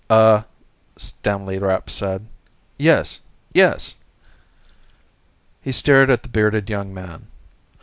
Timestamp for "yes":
2.75-3.21, 3.53-3.93